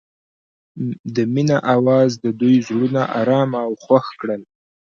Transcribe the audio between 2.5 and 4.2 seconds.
زړونه ارامه او خوښ